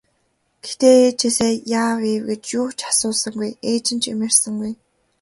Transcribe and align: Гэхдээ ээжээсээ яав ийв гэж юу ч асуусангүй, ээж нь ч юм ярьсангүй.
Гэхдээ 0.63 0.95
ээжээсээ 1.07 1.53
яав 1.83 1.99
ийв 2.11 2.23
гэж 2.29 2.43
юу 2.59 2.67
ч 2.77 2.79
асуусангүй, 2.89 3.51
ээж 3.71 3.85
нь 3.93 4.01
ч 4.01 4.03
юм 4.13 4.19
ярьсангүй. 4.27 4.73